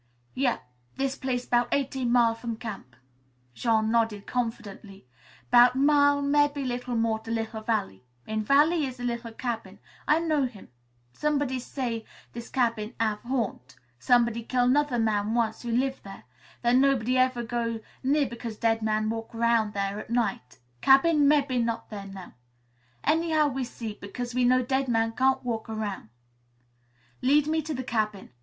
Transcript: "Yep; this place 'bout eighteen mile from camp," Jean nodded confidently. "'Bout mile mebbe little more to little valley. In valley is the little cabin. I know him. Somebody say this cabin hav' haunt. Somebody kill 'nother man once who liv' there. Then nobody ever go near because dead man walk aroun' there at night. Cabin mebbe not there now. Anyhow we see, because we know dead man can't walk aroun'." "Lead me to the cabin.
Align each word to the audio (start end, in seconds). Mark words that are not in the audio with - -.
"Yep; 0.33 0.63
this 0.97 1.15
place 1.15 1.45
'bout 1.45 1.67
eighteen 1.71 2.11
mile 2.11 2.33
from 2.33 2.55
camp," 2.57 2.95
Jean 3.53 3.91
nodded 3.91 4.25
confidently. 4.25 5.05
"'Bout 5.51 5.75
mile 5.75 6.23
mebbe 6.23 6.57
little 6.57 6.95
more 6.95 7.19
to 7.19 7.29
little 7.29 7.61
valley. 7.61 8.03
In 8.25 8.43
valley 8.43 8.87
is 8.87 8.97
the 8.97 9.03
little 9.03 9.31
cabin. 9.31 9.77
I 10.07 10.17
know 10.17 10.45
him. 10.47 10.69
Somebody 11.13 11.59
say 11.59 12.03
this 12.33 12.49
cabin 12.49 12.95
hav' 12.99 13.21
haunt. 13.21 13.75
Somebody 13.99 14.41
kill 14.41 14.67
'nother 14.67 14.97
man 14.97 15.35
once 15.35 15.61
who 15.61 15.69
liv' 15.71 16.01
there. 16.01 16.23
Then 16.63 16.81
nobody 16.81 17.19
ever 17.19 17.43
go 17.43 17.79
near 18.01 18.25
because 18.27 18.57
dead 18.57 18.81
man 18.81 19.07
walk 19.07 19.35
aroun' 19.35 19.69
there 19.73 19.99
at 19.99 20.09
night. 20.09 20.57
Cabin 20.81 21.27
mebbe 21.27 21.63
not 21.63 21.91
there 21.91 22.07
now. 22.07 22.33
Anyhow 23.03 23.49
we 23.49 23.63
see, 23.63 23.99
because 24.01 24.33
we 24.33 24.45
know 24.45 24.63
dead 24.63 24.87
man 24.87 25.11
can't 25.11 25.43
walk 25.45 25.69
aroun'." 25.69 26.09
"Lead 27.21 27.45
me 27.45 27.61
to 27.61 27.75
the 27.75 27.83
cabin. 27.83 28.31